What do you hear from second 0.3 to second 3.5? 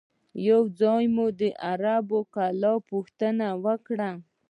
یو ځای مو د عرب کلا پوښتنه